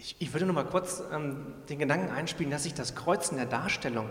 [0.00, 3.36] Ich, ich würde noch mal kurz ähm, den Gedanken einspielen, dass sich das Kreuz in
[3.36, 4.08] der Darstellung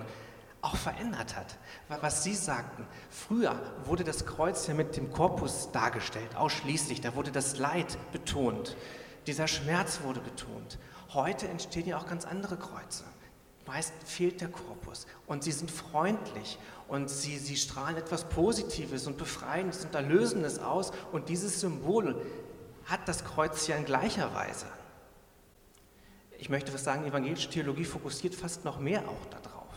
[0.62, 1.58] auch verändert hat.
[2.02, 7.02] Was Sie sagten, früher wurde das Kreuz ja mit dem Korpus dargestellt, ausschließlich.
[7.02, 8.78] Da wurde das Leid betont,
[9.26, 10.78] dieser Schmerz wurde betont.
[11.16, 13.06] Heute entstehen ja auch ganz andere Kreuze.
[13.66, 19.18] Meist fehlt der Korpus und sie sind freundlich und sie, sie strahlen etwas Positives und
[19.18, 22.22] Befreiendes und Erlösendes aus und dieses Symbol
[22.86, 24.68] hat das Kreuz ja in gleicher Weise
[26.40, 29.68] ich möchte was sagen, evangelische Theologie fokussiert fast noch mehr auch darauf.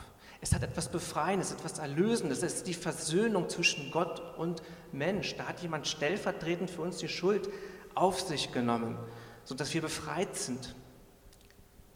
[0.41, 2.43] Es hat etwas Befreiendes, etwas Erlösendes.
[2.43, 4.62] Es ist die Versöhnung zwischen Gott und
[4.93, 5.37] Mensch.
[5.37, 7.48] Da hat jemand stellvertretend für uns die Schuld
[7.95, 8.97] auf sich genommen,
[9.45, 10.75] sodass wir befreit sind,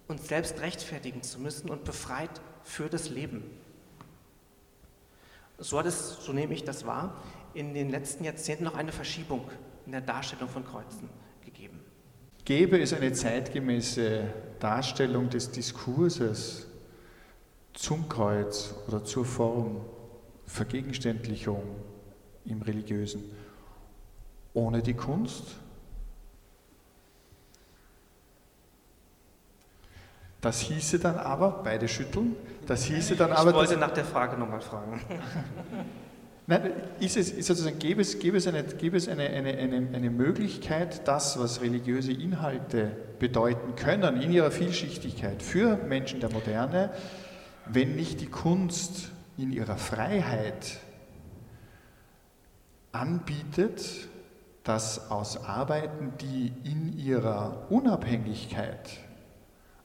[0.08, 3.42] uns selbst rechtfertigen zu müssen und befreit für das Leben.
[5.58, 7.22] So hat es, so nehme ich das wahr,
[7.54, 9.48] in den letzten Jahrzehnten noch eine Verschiebung
[9.86, 11.08] in der Darstellung von Kreuzen
[11.44, 11.80] gegeben.
[12.46, 14.22] Gäbe es eine zeitgemäße
[14.60, 16.68] Darstellung des Diskurses
[17.72, 19.80] zum Kreuz oder zur Form,
[20.46, 21.64] Vergegenständlichung
[22.44, 23.24] im Religiösen
[24.54, 25.56] ohne die Kunst?
[30.40, 33.50] Das hieße dann aber, beide schütteln, das hieße dann ich aber.
[33.50, 35.00] Ich wollte nach der Frage nochmal fragen.
[36.48, 39.88] Nein, ist es, ist sozusagen, gäbe es, gäbe es, eine, gäbe es eine, eine, eine,
[39.92, 46.90] eine Möglichkeit, das, was religiöse Inhalte bedeuten können, in ihrer Vielschichtigkeit für Menschen der Moderne,
[47.66, 50.78] wenn nicht die Kunst in ihrer Freiheit
[52.92, 54.08] anbietet,
[54.62, 59.00] dass aus Arbeiten, die in ihrer Unabhängigkeit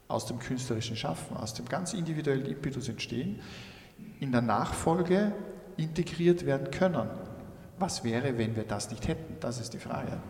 [0.06, 3.40] aus dem künstlerischen Schaffen, aus dem ganz individuellen Impetus entstehen,
[4.20, 5.32] in der Nachfolge
[5.76, 7.08] integriert werden können.
[7.78, 9.36] Was wäre, wenn wir das nicht hätten?
[9.40, 10.20] Das ist die Frage.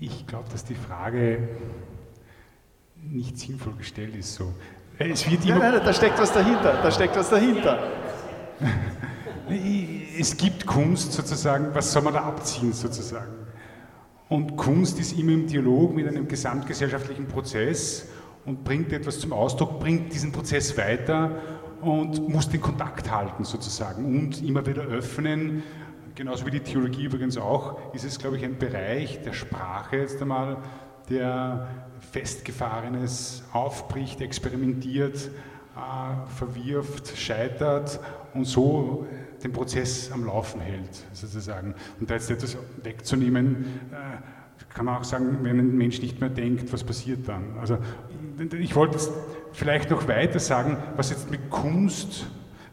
[0.00, 1.48] Ich glaube, dass die Frage
[2.96, 4.52] nicht sinnvoll gestellt ist so.
[4.98, 6.80] Es wird immer nein, nein, da steckt was dahinter.
[6.82, 7.90] Da steckt was dahinter.
[10.18, 13.32] es gibt Kunst sozusagen, was soll man da abziehen sozusagen?
[14.28, 18.08] Und Kunst ist immer im Dialog mit einem gesamtgesellschaftlichen Prozess
[18.44, 21.36] und bringt etwas zum Ausdruck, bringt diesen Prozess weiter
[21.82, 25.62] und muss den Kontakt halten sozusagen und immer wieder öffnen.
[26.14, 30.22] Genauso wie die Theologie übrigens auch, ist es, glaube ich, ein Bereich der Sprache jetzt
[30.22, 30.58] einmal,
[31.10, 31.66] der
[32.12, 35.30] Festgefahrenes aufbricht, experimentiert,
[35.76, 37.98] äh, verwirft, scheitert
[38.34, 39.06] und so
[39.42, 41.74] den Prozess am Laufen hält, sozusagen.
[41.98, 46.30] Und da jetzt etwas wegzunehmen, äh, kann man auch sagen, wenn ein Mensch nicht mehr
[46.30, 47.58] denkt, was passiert dann?
[47.60, 47.78] Also
[48.58, 48.98] ich wollte
[49.52, 52.26] vielleicht noch weiter sagen, was jetzt mit Kunst,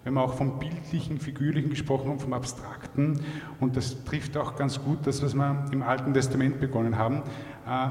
[0.04, 3.20] wenn wir auch vom Bildlichen, Figürlichen gesprochen haben, vom Abstrakten,
[3.60, 7.24] und das trifft auch ganz gut das, was wir im Alten Testament begonnen haben,
[7.68, 7.90] äh,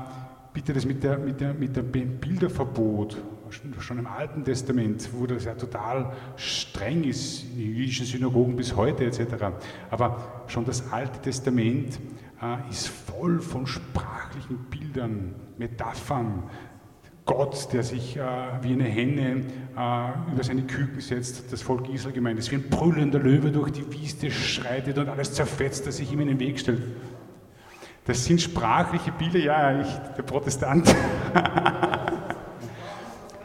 [0.52, 3.16] bitte das mit der, mit der, mit der Bilderverbot,
[3.80, 9.04] schon im Alten Testament, wo das ja total streng ist, in jüdischen Synagogen bis heute
[9.04, 9.20] etc.
[9.90, 11.98] Aber schon das Alte Testament
[12.42, 16.44] äh, ist voll von sprachlichen Bildern, Metaphern,
[17.28, 18.22] Gott, der sich äh,
[18.62, 19.44] wie eine Henne
[19.76, 23.70] äh, über seine Küken setzt, das Volk Israel gemeint ist, wie ein brüllender Löwe durch
[23.70, 26.82] die Wüste schreitet und alles zerfetzt, das sich ihm in den Weg stellt.
[28.06, 30.88] Das sind sprachliche Bilder, ja, ich, der Protestant.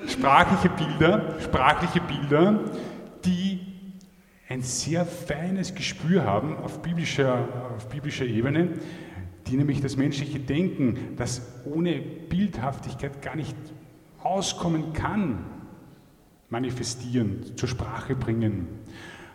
[0.07, 2.61] sprachliche Bilder, sprachliche Bilder,
[3.25, 3.59] die
[4.47, 8.69] ein sehr feines Gespür haben auf biblischer, auf biblischer Ebene,
[9.47, 13.55] die nämlich das menschliche Denken, das ohne Bildhaftigkeit gar nicht
[14.21, 15.45] auskommen kann,
[16.49, 18.67] manifestieren, zur Sprache bringen.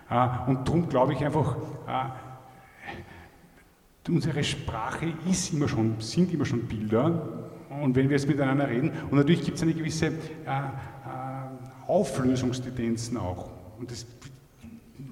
[0.09, 2.09] Äh, und darum glaube ich einfach, äh,
[4.11, 7.51] unsere Sprache ist immer schon, sind immer schon Bilder.
[7.83, 10.13] Und wenn wir jetzt miteinander reden, und natürlich gibt es eine gewisse äh,
[11.87, 13.51] Auflösungstendenzen auch.
[13.79, 14.07] Und das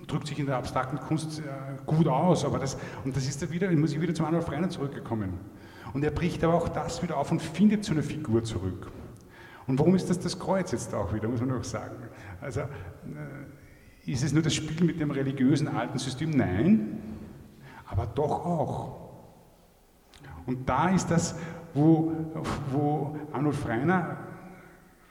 [0.07, 1.43] drückt sich in der abstrakten Kunst
[1.85, 4.69] gut aus, aber das, und das ist da wieder, muss ich wieder zum Arnold Freiner
[4.69, 5.35] zurückgekommen.
[5.93, 8.91] Und er bricht aber auch das wieder auf und findet zu einer Figur zurück.
[9.67, 11.97] Und warum ist das das Kreuz jetzt auch wieder, muss man auch sagen.
[12.41, 16.31] Also äh, ist es nur das Spiel mit dem religiösen alten System?
[16.31, 17.01] Nein,
[17.87, 19.07] aber doch auch.
[20.47, 21.37] Und da ist das,
[21.75, 22.13] wo,
[22.71, 24.19] wo Arnold Freiner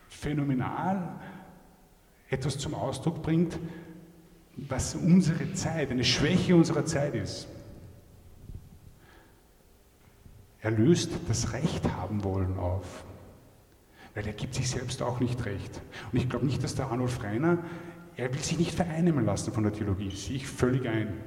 [0.07, 1.19] phänomenal
[2.29, 3.59] etwas zum Ausdruck bringt,
[4.57, 7.47] was unsere Zeit, eine Schwäche unserer Zeit ist.
[10.61, 13.03] Er löst das Recht haben wollen auf.
[14.15, 15.81] Weil er gibt sich selbst auch nicht recht.
[16.11, 17.59] Und ich glaube nicht, dass der Arnold Freiner,
[18.15, 21.21] er will sich nicht vereinnehmen lassen von der Theologie, sehe ich völlig ein.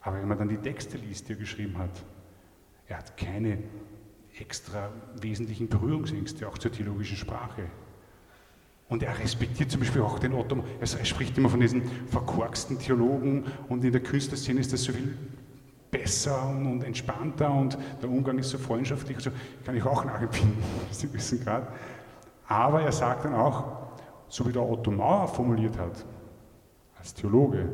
[0.00, 2.04] Aber wenn man dann die Texte liest, die er geschrieben hat,
[2.86, 3.58] er hat keine
[4.38, 7.64] extra wesentlichen Berührungsängste auch zur theologischen Sprache.
[8.90, 10.64] Und er respektiert zum Beispiel auch den Otto.
[10.80, 15.16] Er spricht immer von diesen verkorksten Theologen und in der Künstlerszene ist das so viel
[15.92, 19.16] besser und, entspannter und der Umgang ist so freundschaftlich.
[19.16, 19.30] Also
[19.64, 20.58] kann ich auch nachempfinden,
[20.88, 21.68] bis zu gewissen Grad.
[22.48, 23.64] Aber er sagt dann auch,
[24.28, 26.04] so wie der Otto Mauer formuliert hat,
[26.98, 27.68] als Theologe,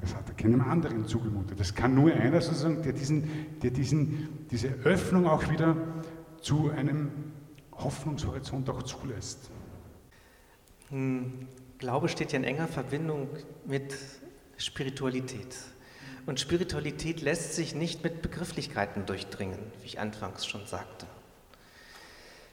[0.00, 1.58] das hat er keinem anderen zugemutet.
[1.58, 3.28] Das kann nur einer sozusagen, der, diesen,
[3.60, 5.76] der diesen, diese Öffnung auch wieder
[6.40, 7.10] zu einem
[7.72, 9.50] Hoffnungshorizont auch zulässt.
[10.92, 11.48] Hm,
[11.78, 13.28] Glaube steht ja in enger Verbindung
[13.64, 13.96] mit
[14.58, 15.56] Spiritualität.
[16.26, 21.06] Und Spiritualität lässt sich nicht mit Begrifflichkeiten durchdringen, wie ich anfangs schon sagte.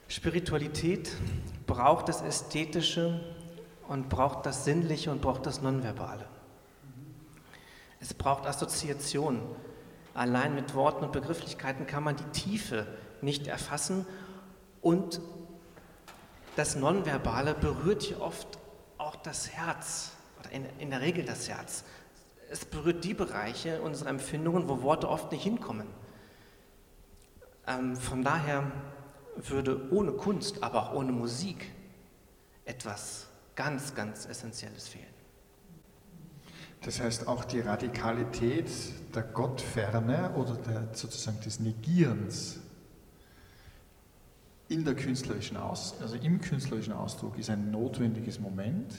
[0.07, 1.11] Spiritualität
[1.67, 3.19] braucht das Ästhetische
[3.89, 6.25] und braucht das Sinnliche und braucht das Nonverbale.
[7.99, 9.41] Es braucht Assoziation.
[10.13, 12.87] Allein mit Worten und Begrifflichkeiten kann man die Tiefe
[13.21, 14.07] nicht erfassen
[14.81, 15.19] und
[16.59, 18.59] das Nonverbale berührt hier oft
[18.97, 20.11] auch das Herz,
[20.41, 21.85] oder in, in der Regel das Herz.
[22.51, 25.87] Es berührt die Bereiche unserer Empfindungen, wo Worte oft nicht hinkommen.
[27.65, 28.69] Ähm, von daher
[29.37, 31.71] würde ohne Kunst, aber auch ohne Musik
[32.65, 35.05] etwas ganz, ganz Essentielles fehlen.
[36.81, 38.69] Das heißt, auch die Radikalität
[39.15, 42.59] der Gottferne oder der, sozusagen des Negierens
[44.69, 48.93] in der künstlerischen Aus, also im künstlerischen Ausdruck ist ein notwendiges Moment,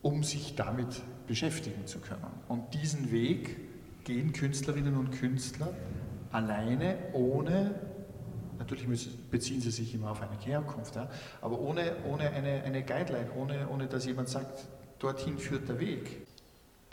[0.00, 2.22] um sich damit beschäftigen zu können.
[2.48, 5.72] Und diesen Weg gehen Künstlerinnen und Künstler
[6.32, 7.74] alleine, ohne,
[8.58, 8.86] natürlich
[9.30, 11.08] beziehen sie sich immer auf eine Herkunft, ja,
[11.42, 14.66] aber ohne, ohne eine, eine Guideline, ohne, ohne dass jemand sagt,
[14.98, 16.26] dorthin führt der Weg.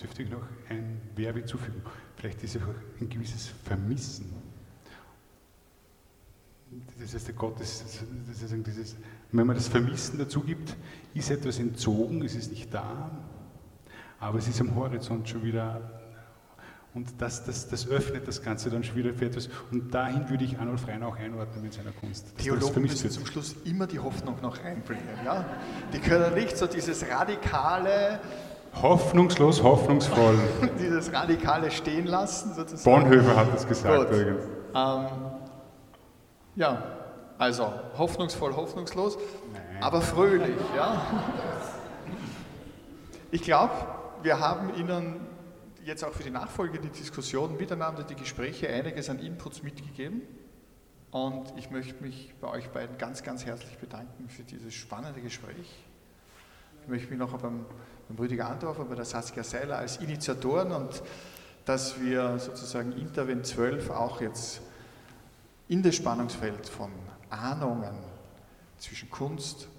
[0.01, 1.81] Dürfte ich noch ein Verb hinzufügen?
[2.17, 4.33] Vielleicht ist auch ein gewisses Vermissen
[6.99, 7.83] das heißt, der Gott ist,
[8.27, 8.95] das ist dieses,
[9.31, 10.75] wenn man das Vermissen dazu gibt,
[11.13, 13.11] ist etwas entzogen, es ist nicht da,
[14.19, 15.99] aber es ist am Horizont schon wieder
[16.95, 19.47] und das, das, das öffnet das Ganze dann schon wieder für etwas.
[19.71, 22.35] Und dahin würde ich Arnold Freien auch einordnen mit seiner Kunst.
[22.37, 25.03] Theologen müssen zum Schluss immer die Hoffnung noch reinbringen.
[25.23, 25.45] Ja?
[25.93, 28.19] Die können nicht so dieses radikale...
[28.81, 30.35] Hoffnungslos, hoffnungsvoll.
[30.79, 33.01] dieses radikale stehen lassen sozusagen.
[33.01, 34.43] Bonhoeffer hat das gesagt übrigens.
[34.75, 35.05] Ähm,
[36.55, 36.83] ja,
[37.37, 39.17] also hoffnungsvoll, hoffnungslos,
[39.53, 39.81] Nein.
[39.81, 40.57] aber fröhlich.
[40.75, 41.01] Ja.
[43.31, 43.73] Ich glaube,
[44.23, 45.19] wir haben Ihnen
[45.85, 50.21] jetzt auch für die nachfolgende Diskussion miteinander, die Gespräche, einiges an Inputs mitgegeben.
[51.11, 55.83] Und ich möchte mich bei euch beiden ganz, ganz herzlich bedanken für dieses spannende Gespräch.
[56.83, 57.65] Ich möchte mich noch beim,
[58.07, 61.01] beim Rüdiger Andorfer, bei der Saskia Seiler als Initiatoren und
[61.65, 64.61] dass wir sozusagen Intervent 12 auch jetzt
[65.69, 66.91] in das Spannungsfeld von
[67.29, 67.95] Ahnungen
[68.77, 69.69] zwischen Kunst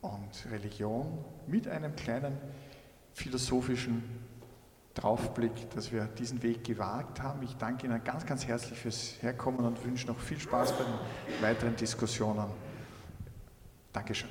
[0.00, 2.38] und Religion mit einem kleinen
[3.12, 4.02] philosophischen
[4.94, 7.42] Draufblick, dass wir diesen Weg gewagt haben.
[7.42, 11.42] Ich danke Ihnen ganz, ganz herzlich fürs Herkommen und wünsche noch viel Spaß bei den
[11.42, 12.46] weiteren Diskussionen.
[13.92, 14.30] Dankeschön.